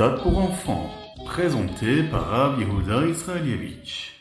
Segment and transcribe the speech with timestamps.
[0.00, 0.90] Ritat pour enfants,
[1.26, 4.12] présenté par Rav Yehuda Israelievich.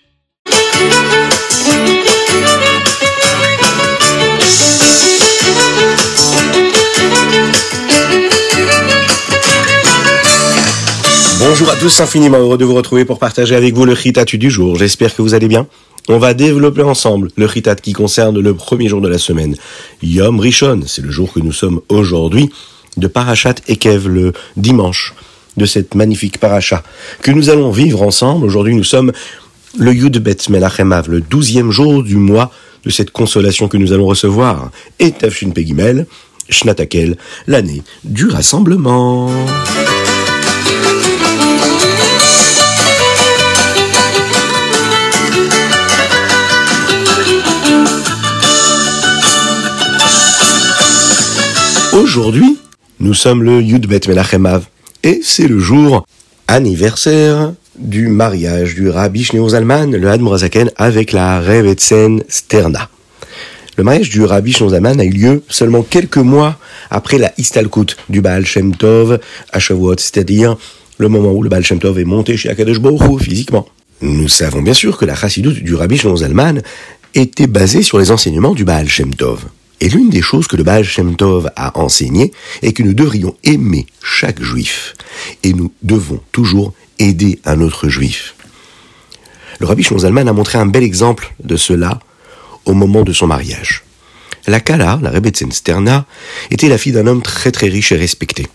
[11.40, 14.50] Bonjour à tous, infiniment heureux de vous retrouver pour partager avec vous le Ritat du
[14.50, 14.78] jour.
[14.78, 15.68] J'espère que vous allez bien.
[16.10, 19.56] On va développer ensemble le Ritat qui concerne le premier jour de la semaine.
[20.02, 22.50] Yom Rishon, c'est le jour que nous sommes aujourd'hui
[22.96, 25.14] de Parashat Ekev, le dimanche
[25.58, 26.84] de cette magnifique paracha
[27.22, 28.46] que nous allons vivre ensemble.
[28.46, 29.12] Aujourd'hui, nous sommes
[29.78, 32.52] le Yud Bet Melachemav, le douzième jour du mois
[32.84, 34.72] de cette consolation que nous allons recevoir.
[35.00, 36.06] Et Tafshin Pegimel,
[36.50, 39.30] Shnatakel, l'année du rassemblement.
[51.94, 52.58] Aujourd'hui,
[53.00, 54.66] nous sommes le Yudbet Menachemav
[55.08, 56.06] et c'est le jour
[56.50, 62.90] anniversaire du mariage du Rabbi Shneur Zalman, le Admorazaken, avec la Revetsen Sterna.
[63.78, 66.58] Le mariage du Rabbi Zalman a eu lieu seulement quelques mois
[66.90, 69.20] après la Istalkut du Baal Shem Tov
[69.54, 70.58] à Shavuot, c'est-à-dire
[70.98, 73.66] le moment où le Baal Shem Tov est monté chez Akadosh Baruch physiquement.
[74.02, 76.62] Nous savons bien sûr que la chassidoute du Rabbi Zalman
[77.16, 79.46] était basée sur les enseignements du Baal Shem Tov.
[79.80, 83.36] Et l'une des choses que le Baal Shem Tov a enseigné est que nous devrions
[83.44, 84.96] aimer chaque juif.
[85.44, 88.36] Et nous devons toujours aider un autre juif.
[89.60, 92.00] Le Rabbi Zalman a montré un bel exemple de cela
[92.66, 93.84] au moment de son mariage.
[94.48, 96.06] La Kala, la Rebbetzin Sterna,
[96.52, 98.48] était la fille d'un homme très très riche et respecté.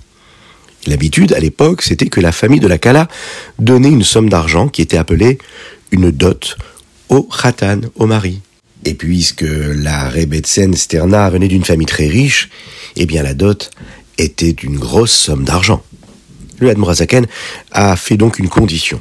[0.87, 3.09] L'habitude à l'époque, c'était que la famille de la Kala
[3.59, 5.39] donnait une somme d'argent qui était appelée
[5.91, 6.56] une dot
[7.09, 8.41] au khatan, au mari.
[8.84, 12.48] Et puisque la Rebetsen Sterna venait d'une famille très riche,
[12.97, 13.70] eh bien la dot
[14.19, 15.83] était une grosse somme d'argent.
[16.58, 17.26] Le Admorazaken
[17.70, 19.00] a fait donc une condition.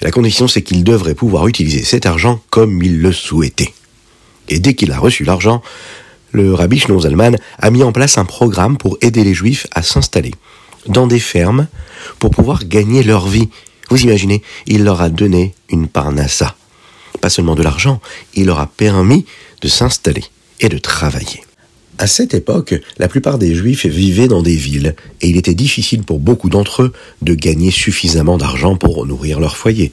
[0.00, 3.72] La condition, c'est qu'il devrait pouvoir utiliser cet argent comme il le souhaitait.
[4.48, 5.62] Et dès qu'il a reçu l'argent,
[6.32, 9.82] le Rabbi Shnon Zalman a mis en place un programme pour aider les Juifs à
[9.82, 10.32] s'installer
[10.86, 11.66] dans des fermes
[12.18, 13.48] pour pouvoir gagner leur vie.
[13.90, 16.54] Vous imaginez, il leur a donné une parnassa
[17.18, 18.00] pas seulement de l'argent,
[18.34, 19.24] il leur a permis
[19.62, 20.24] de s'installer
[20.60, 21.42] et de travailler.
[21.98, 26.02] À cette époque, la plupart des Juifs vivaient dans des villes, et il était difficile
[26.02, 29.92] pour beaucoup d'entre eux de gagner suffisamment d'argent pour nourrir leur foyer.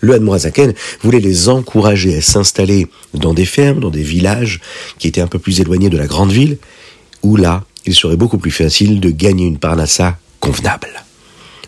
[0.00, 4.60] Le Hadmorazaken voulait les encourager à s'installer dans des fermes, dans des villages
[4.98, 6.58] qui étaient un peu plus éloignés de la grande ville,
[7.22, 11.04] où là, il serait beaucoup plus facile de gagner une parnassa convenable.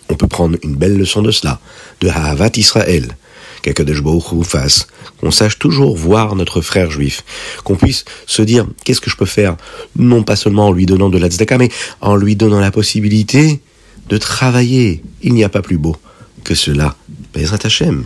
[0.09, 1.61] On peut prendre une belle leçon de cela,
[2.01, 3.17] de Havat Israël,
[3.62, 4.87] qu'Akadosh Baruch fasse,
[5.21, 7.25] qu'on sache toujours voir notre frère juif,
[7.65, 9.56] qu'on puisse se dire qu'est-ce que je peux faire,
[9.97, 13.61] non pas seulement en lui donnant de la tzedaka, mais en lui donnant la possibilité
[14.09, 15.03] de travailler.
[15.23, 15.97] Il n'y a pas plus beau
[16.45, 16.97] que cela.
[17.34, 18.05] Bezrat Hashem.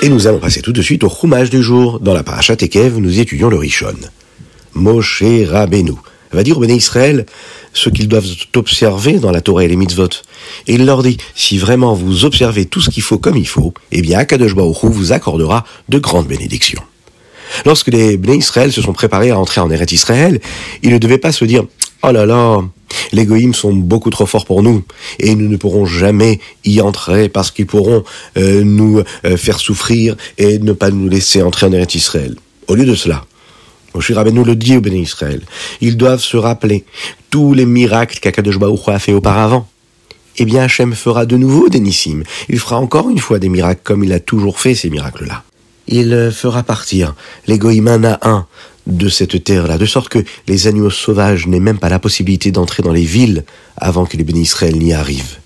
[0.00, 1.98] Et nous allons passer tout de suite au roumage du jour.
[1.98, 3.96] Dans la parachat Ekev, nous étudions le Rishon.
[4.78, 5.92] Moshe Rabbeinu
[6.32, 7.26] va dire au Béné Israël
[7.72, 10.08] ce qu'ils doivent observer dans la Torah et les mitzvot.
[10.66, 13.72] Et il leur dit, si vraiment vous observez tout ce qu'il faut comme il faut,
[13.92, 16.82] eh bien Akadosh Baruch vous accordera de grandes bénédictions.
[17.64, 20.40] Lorsque les Béné Israël se sont préparés à entrer en Eretz Israël,
[20.82, 21.64] ils ne devaient pas se dire,
[22.02, 22.62] oh là là,
[23.12, 24.82] les goïms sont beaucoup trop forts pour nous
[25.18, 28.04] et nous ne pourrons jamais y entrer parce qu'ils pourront
[28.36, 32.36] euh, nous euh, faire souffrir et ne pas nous laisser entrer en Eretz Israël.
[32.66, 33.24] Au lieu de cela,
[33.94, 35.42] Moshe Rabbeinu le dit au béni Israël.
[35.80, 36.84] Ils doivent se rappeler
[37.30, 38.56] tous les miracles qu'Akadosh
[38.86, 39.68] a fait auparavant.
[40.36, 42.22] Eh bien, Hachem fera de nouveau des nissim.
[42.48, 45.42] Il fera encore une fois des miracles comme il a toujours fait ces miracles-là.
[45.88, 47.14] Il fera partir
[47.46, 48.46] les goïmans à un
[48.86, 52.82] de cette terre-là, de sorte que les animaux sauvages n'aient même pas la possibilité d'entrer
[52.82, 53.44] dans les villes
[53.76, 55.38] avant que les bénis Israël n'y arrivent.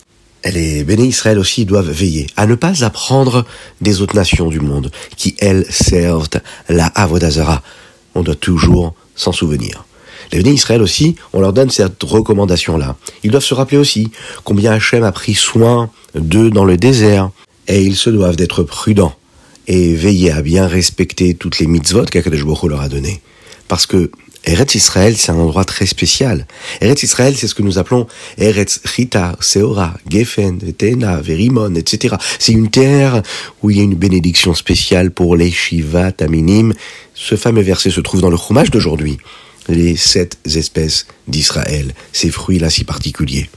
[0.44, 3.44] Les bénis Israël aussi doivent veiller à ne pas apprendre
[3.80, 6.28] des autres nations du monde qui, elles, servent
[6.68, 7.62] la Avodazara,
[8.14, 9.84] on doit toujours s'en souvenir.
[10.32, 12.96] Les Béné Israël aussi, on leur donne cette recommandation-là.
[13.22, 14.10] Ils doivent se rappeler aussi
[14.44, 17.30] combien Hachem a pris soin d'eux dans le désert,
[17.68, 19.14] et ils se doivent d'être prudents
[19.66, 23.20] et veiller à bien respecter toutes les mitzvot qu'Akadosh leur a données.
[23.68, 24.10] Parce que
[24.44, 26.46] Eretz Israël, c'est un endroit très spécial.
[26.80, 28.06] Eretz Israël, c'est ce que nous appelons
[28.38, 32.16] Eretz Chita, Seora, Geffen, Tena, Verimon, etc.
[32.38, 33.22] C'est une terre
[33.62, 36.74] où il y a une bénédiction spéciale pour les Shiva Taminim.
[37.14, 39.18] Ce fameux verset se trouve dans le Chumash d'aujourd'hui.
[39.68, 43.48] Les sept espèces d'Israël, ces fruits-là si particuliers.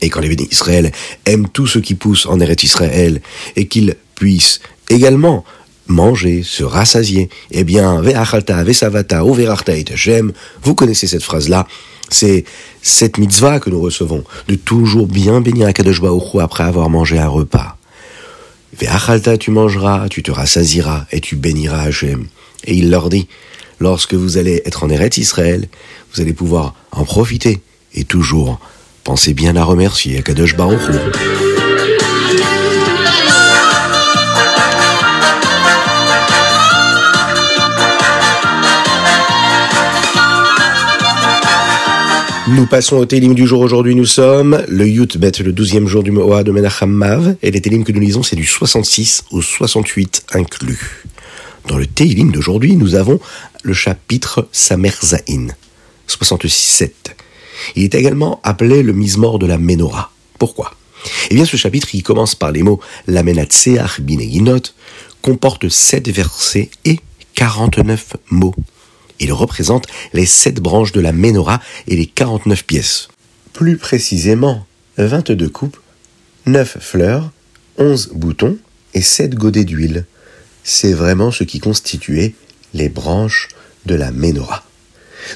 [0.00, 0.92] Et quand les bénis Israël
[1.26, 3.20] aiment tout ce qui pousse en Eretz Israël
[3.56, 5.44] et qu'ils puissent également
[5.90, 7.28] manger, se rassasier.
[7.50, 10.32] Eh bien, ve'achalta, ve'savata, uverachta et Hashem,
[10.62, 11.66] vous connaissez cette phrase-là,
[12.08, 12.44] c'est
[12.82, 17.28] cette mitzvah que nous recevons, de toujours bien bénir Akadosh Baruch après avoir mangé un
[17.28, 17.76] repas.
[18.78, 22.26] Ve'achalta, tu mangeras, tu te rassasieras et tu béniras Hashem.
[22.64, 23.28] Et il leur dit,
[23.78, 25.68] lorsque vous allez être en Eretz Israël,
[26.14, 27.60] vous allez pouvoir en profiter
[27.94, 28.60] et toujours
[29.04, 30.80] pensez bien à remercier Akadosh Baruch
[42.50, 43.94] Nous passons au télim du jour aujourd'hui.
[43.94, 47.36] Nous sommes le Yut Bet, le douzième jour du Moa de Menachem Mav.
[47.42, 51.04] Et les télim que nous lisons, c'est du 66 au 68 inclus.
[51.68, 53.20] Dans le télim d'aujourd'hui, nous avons
[53.62, 55.46] le chapitre Samer Zain,
[56.08, 56.90] 66-7.
[57.76, 60.10] Il est également appelé le Mizmor de la Menorah.
[60.36, 60.74] Pourquoi?
[61.30, 64.62] Eh bien, ce chapitre, qui commence par les mots Lamenatseach Bineginot,
[65.22, 66.98] comporte 7 versets et
[67.36, 68.56] 49 mots.
[69.20, 73.08] Il représente les sept branches de la menorah et les 49 pièces.
[73.52, 75.76] Plus précisément, 22 coupes,
[76.46, 77.30] 9 fleurs,
[77.78, 78.56] 11 boutons
[78.94, 80.06] et 7 godets d'huile.
[80.64, 82.34] C'est vraiment ce qui constituait
[82.74, 83.48] les branches
[83.86, 84.64] de la menorah.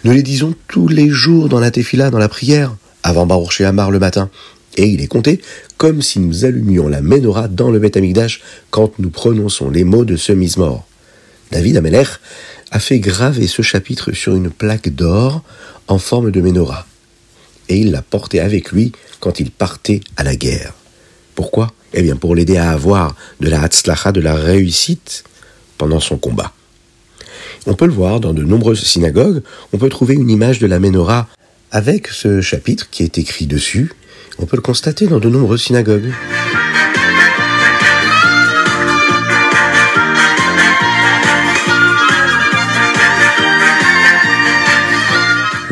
[0.05, 3.91] Nous les disons tous les jours dans la tefila, dans la prière, avant Baruch Amar
[3.91, 4.31] le matin.
[4.77, 5.41] Et il est compté
[5.77, 8.41] comme si nous allumions la menorah dans le Beth Amikdash
[8.71, 10.87] quand nous prononçons les mots de ce mismor.
[11.55, 12.09] David Amelech
[12.73, 15.41] a fait graver ce chapitre sur une plaque d'or
[15.87, 16.85] en forme de menorah.
[17.69, 18.91] Et il l'a porté avec lui
[19.21, 20.73] quand il partait à la guerre.
[21.37, 21.73] Pourquoi?
[21.93, 25.23] Eh bien pour l'aider à avoir de la hatzlacha, de la réussite
[25.79, 26.53] pendant son combat.
[27.69, 29.41] On peut le voir dans de nombreuses synagogues,
[29.73, 31.29] on peut trouver une image de la menorah
[31.71, 33.93] avec ce chapitre qui est écrit dessus.
[34.41, 36.13] On peut le constater dans de nombreuses synagogues.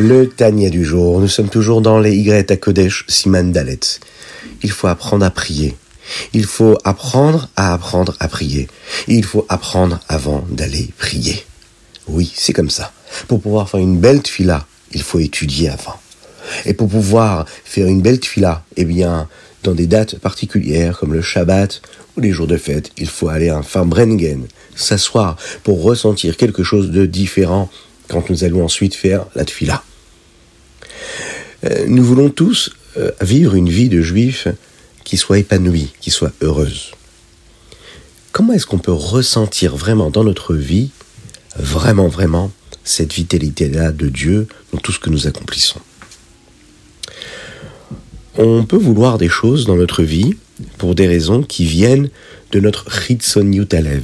[0.04, 3.78] Le Tania du jour, nous sommes toujours dans les Y à Kodesh Siman Dalet.
[4.64, 5.76] Il faut apprendre à prier.
[6.32, 8.66] Il faut apprendre à apprendre à prier.
[9.06, 11.44] Il faut apprendre avant d'aller prier.
[12.08, 12.90] Oui, c'est comme ça.
[13.28, 15.94] Pour pouvoir faire une belle tfila, il faut étudier avant.
[16.66, 19.28] Et pour pouvoir faire une belle tfila, eh bien,
[19.62, 21.80] dans des dates particulières comme le Shabbat
[22.16, 26.64] ou les jours de fête, il faut aller à un Farbrengen, s'asseoir pour ressentir quelque
[26.64, 27.70] chose de différent
[28.08, 29.84] quand nous allons ensuite faire la tfila.
[31.64, 34.48] Euh, nous voulons tous euh, vivre une vie de juif
[35.04, 36.92] qui soit épanouie, qui soit heureuse.
[38.32, 40.90] Comment est-ce qu'on peut ressentir vraiment dans notre vie,
[41.56, 42.50] vraiment, vraiment,
[42.84, 45.80] cette vitalité-là de Dieu dans tout ce que nous accomplissons?
[48.38, 50.34] On peut vouloir des choses dans notre vie
[50.78, 52.08] pour des raisons qui viennent
[52.50, 54.02] de notre Chitson Yutalev.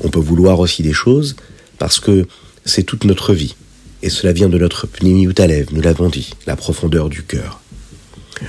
[0.00, 1.36] On peut vouloir aussi des choses
[1.78, 2.26] parce que
[2.64, 3.54] c'est toute notre vie.
[4.02, 7.60] Et cela vient de notre Pnimiutalev, nous l'avons dit, la profondeur du cœur.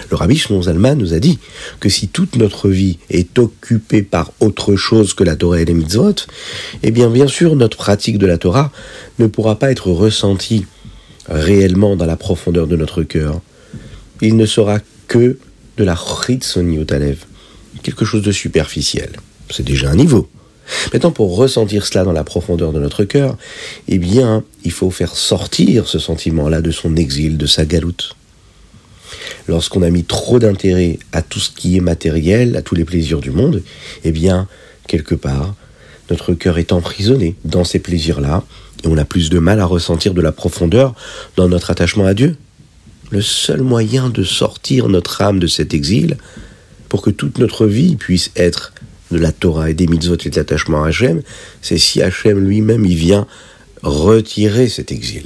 [0.10, 1.38] Le rabbi Shimon Zalman nous a dit
[1.80, 5.74] que si toute notre vie est occupée par autre chose que la Torah et les
[5.74, 6.16] mitzvot,
[6.82, 8.72] eh bien bien sûr notre pratique de la Torah
[9.20, 10.66] ne pourra pas être ressentie
[11.28, 13.42] réellement dans la profondeur de notre cœur.
[14.22, 15.38] Il ne sera que
[15.78, 17.26] de la Chitzoniutalev,
[17.84, 19.12] quelque chose de superficiel.
[19.50, 20.28] C'est déjà un niveau.
[20.94, 23.38] Maintenant, pour ressentir cela dans la profondeur de notre cœur,
[23.88, 28.16] eh bien, il faut faire sortir ce sentiment-là de son exil, de sa galoute.
[29.48, 33.20] Lorsqu'on a mis trop d'intérêt à tout ce qui est matériel, à tous les plaisirs
[33.20, 33.62] du monde,
[34.04, 34.48] eh bien,
[34.88, 35.56] quelque part,
[36.10, 38.44] notre cœur est emprisonné dans ces plaisirs-là,
[38.84, 40.94] et on a plus de mal à ressentir de la profondeur
[41.36, 42.36] dans notre attachement à Dieu.
[43.12, 46.18] Le seul moyen de sortir notre âme de cet exil,
[46.90, 48.74] pour que toute notre vie puisse être
[49.14, 51.22] de la Torah et des mitzvot et de l'attachement à Hachem,
[51.62, 53.28] c'est si Hachem lui-même il vient
[53.84, 55.24] retirer cet exil.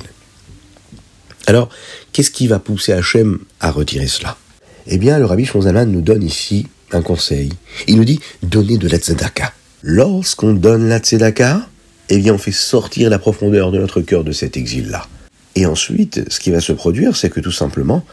[1.48, 1.70] Alors,
[2.12, 4.38] qu'est-ce qui va pousser Hachem à retirer cela?
[4.86, 7.51] Eh bien, le Rabbi Shonzalan nous donne ici un conseil.
[7.88, 9.53] Il nous dit donnez de la tzedaka.
[9.82, 11.67] Lorsqu'on donne la tzedaka,
[12.10, 15.08] eh bien, on fait sortir la profondeur de notre cœur de cet exil-là.
[15.56, 18.06] Et ensuite, ce qui va se produire, c'est que tout simplement,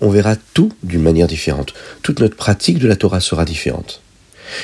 [0.00, 1.74] on verra tout d'une manière différente.
[2.02, 4.02] Toute notre pratique de la Torah sera différente.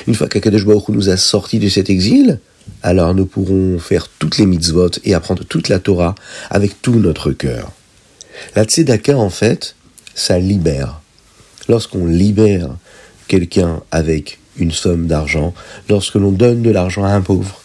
[0.06, 2.38] Une fois qu'Akadosh Baruch nous a sortis de cet exil,
[2.82, 6.14] alors nous pourrons faire toutes les mitzvot et apprendre toute la Torah
[6.50, 7.72] avec tout notre cœur.
[8.56, 9.74] La tzedaka, en fait,
[10.14, 11.00] ça libère.
[11.68, 12.76] Lorsqu'on libère
[13.28, 15.54] quelqu'un avec une somme d'argent,
[15.88, 17.60] lorsque l'on donne de l'argent à un pauvre,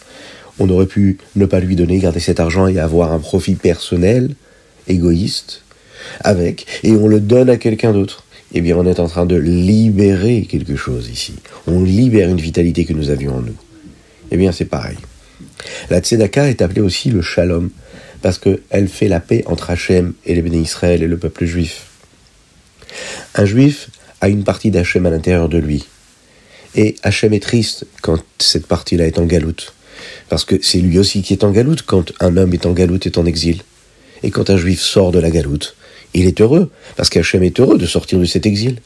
[0.58, 4.34] on aurait pu ne pas lui donner, garder cet argent et avoir un profit personnel,
[4.88, 5.62] égoïste,
[6.20, 9.36] avec, et on le donne à quelqu'un d'autre eh bien on est en train de
[9.36, 11.34] libérer quelque chose ici.
[11.66, 13.56] On libère une vitalité que nous avions en nous.
[14.30, 14.98] Eh bien, c'est pareil.
[15.90, 17.70] La tzedaka est appelée aussi le shalom,
[18.22, 21.86] parce qu'elle fait la paix entre Hachem et les bénis Israël et le peuple juif.
[23.34, 23.90] Un juif
[24.20, 25.86] a une partie d'Hachem à l'intérieur de lui.
[26.74, 29.72] Et Hachem est triste quand cette partie-là est en galoute.
[30.28, 33.06] Parce que c'est lui aussi qui est en galoute quand un homme est en galoute,
[33.06, 33.62] est en exil.
[34.22, 35.76] Et quand un juif sort de la galoute,
[36.14, 38.80] il est heureux, parce qu'Hachem est heureux de sortir de cet exil.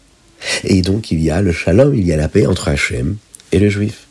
[0.64, 3.16] Et donc il y a le shalom, il y a la paix entre Hachem
[3.52, 4.06] et le juif.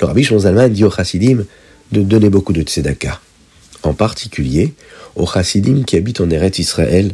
[0.00, 1.44] Le rabbi Shlomo dit aux chassidim
[1.92, 3.20] de donner beaucoup de tzedaka.
[3.82, 4.74] En particulier
[5.16, 7.12] aux chassidim qui habitent en Eretz Israël,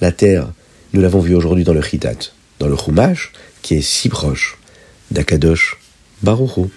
[0.00, 0.52] la terre,
[0.92, 3.32] nous l'avons vu aujourd'hui dans le Chitat, dans le Chumash,
[3.62, 4.58] qui est si proche
[5.10, 5.78] d'Akadosh
[6.22, 6.68] Baruch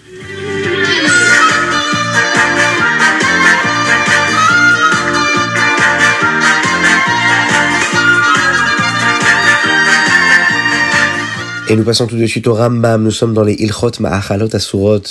[11.70, 13.02] Et nous passons tout de suite au Rambam.
[13.02, 15.02] Nous sommes dans les Ilchot Ma'achalot Asurot.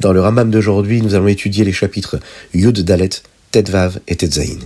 [0.00, 2.18] Dans le Rambam d'aujourd'hui, nous allons étudier les chapitres
[2.54, 3.10] Yud Dalet,
[3.52, 4.56] Tetvav et Tetzain.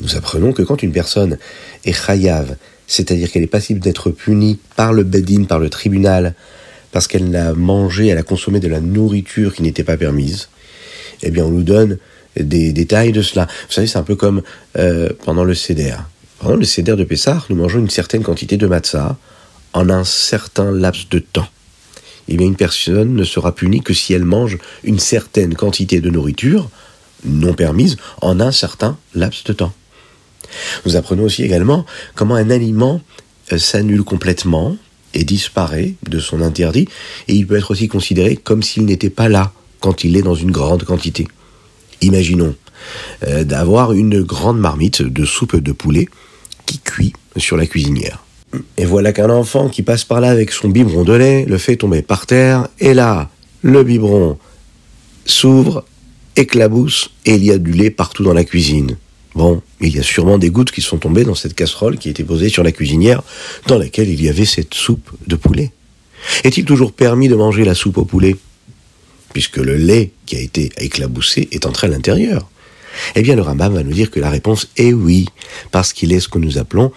[0.00, 1.36] Nous apprenons que quand une personne
[1.84, 2.56] est chayav,
[2.86, 6.34] c'est-à-dire qu'elle est passible d'être punie par le bedin, par le tribunal,
[6.92, 10.48] parce qu'elle a mangé, elle a consommé de la nourriture qui n'était pas permise,
[11.22, 11.98] eh bien on nous donne
[12.40, 13.48] des détails de cela.
[13.68, 14.40] Vous savez, c'est un peu comme
[14.78, 15.96] euh, pendant le Seder.
[16.38, 19.18] Pendant le Seder de Pessah, nous mangeons une certaine quantité de matzah,
[19.74, 21.48] en un certain laps de temps.
[22.28, 26.08] Eh bien, une personne ne sera punie que si elle mange une certaine quantité de
[26.08, 26.70] nourriture
[27.24, 29.72] non permise en un certain laps de temps.
[30.86, 33.00] Nous apprenons aussi également comment un aliment
[33.52, 34.76] euh, s'annule complètement
[35.12, 36.88] et disparaît de son interdit,
[37.28, 40.34] et il peut être aussi considéré comme s'il n'était pas là quand il est dans
[40.34, 41.28] une grande quantité.
[42.00, 42.54] Imaginons
[43.24, 46.08] euh, d'avoir une grande marmite de soupe de poulet
[46.66, 48.23] qui cuit sur la cuisinière.
[48.76, 51.76] Et voilà qu'un enfant qui passe par là avec son biberon de lait le fait
[51.76, 53.30] tomber par terre, et là,
[53.62, 54.38] le biberon
[55.26, 55.84] s'ouvre,
[56.36, 58.96] éclabousse, et il y a du lait partout dans la cuisine.
[59.34, 62.22] Bon, il y a sûrement des gouttes qui sont tombées dans cette casserole qui était
[62.22, 63.22] posée sur la cuisinière,
[63.66, 65.72] dans laquelle il y avait cette soupe de poulet.
[66.44, 68.36] Est-il toujours permis de manger la soupe au poulet?
[69.32, 72.48] Puisque le lait qui a été éclaboussé est entré à l'intérieur.
[73.16, 75.26] Eh bien, le Rambam va nous dire que la réponse est oui,
[75.72, 76.92] parce qu'il est ce que nous appelons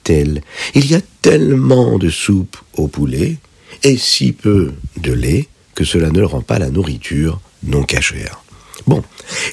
[0.00, 0.42] batel.
[0.74, 3.36] Il y a tellement de soupe au poulet
[3.82, 8.42] et si peu de lait que cela ne rend pas la nourriture non cachère.
[8.86, 9.02] Bon,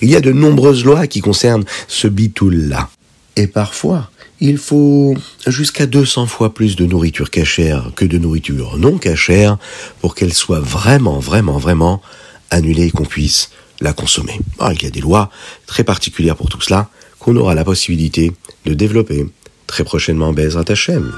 [0.02, 2.90] il y a de nombreuses lois qui concernent ce bitoul-là.
[3.36, 8.98] Et parfois, il faut jusqu'à 200 fois plus de nourriture cachère que de nourriture non
[8.98, 9.58] cachère
[10.02, 12.02] pour qu'elle soit vraiment, vraiment, vraiment
[12.50, 14.40] annulée et qu'on puisse la consommer.
[14.60, 15.30] Ah, il y a des lois
[15.68, 16.90] très particulières pour tout cela
[17.20, 18.32] qu'on aura la possibilité
[18.66, 19.26] de développer
[19.68, 21.12] très prochainement Bezrat Hashem.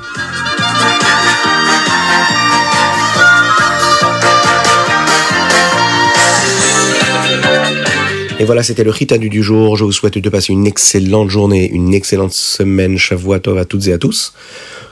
[8.41, 9.75] Et voilà, c'était le Ritanu du jour.
[9.75, 12.97] Je vous souhaite de passer une excellente journée, une excellente semaine.
[12.97, 14.33] Shavuatov à toutes et à tous.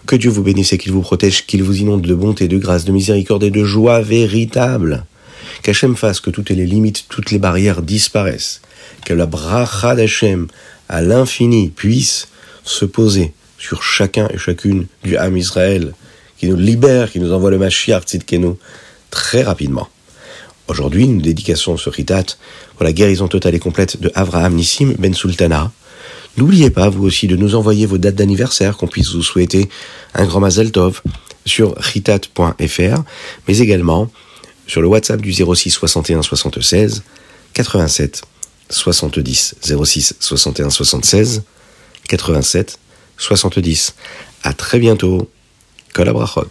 [0.06, 2.84] Que Dieu vous bénisse et qu'il vous protège, qu'il vous inonde de bonté, de grâce,
[2.84, 5.06] de miséricorde et de joie véritable.
[5.64, 8.60] Qu'Hachem fasse que toutes les limites, toutes les barrières disparaissent.
[9.06, 10.48] Que la bracha d'Hachem
[10.90, 12.28] à l'infini puisse
[12.66, 15.94] se poser sur chacun et chacune du Ham Israël,
[16.38, 18.54] qui nous libère, qui nous envoie le Mashiach Tzidkenu
[19.10, 19.88] très rapidement.
[20.68, 22.24] Aujourd'hui, nous dédicassons ce ritat
[22.76, 25.72] pour la guérison totale et complète de Avraham Nissim Ben Sultana.
[26.36, 29.70] N'oubliez pas, vous aussi, de nous envoyer vos dates d'anniversaire, qu'on puisse vous souhaiter
[30.14, 31.02] un grand Mazel Tov
[31.46, 33.02] sur ritat.fr,
[33.48, 34.12] mais également
[34.68, 37.04] sur le WhatsApp du 06 61 76
[37.54, 38.22] 87
[38.70, 41.44] 70 06 61 76
[42.08, 42.78] 87
[43.17, 43.95] 70.
[44.43, 45.29] À très bientôt.
[45.93, 46.45] Kolabrachot.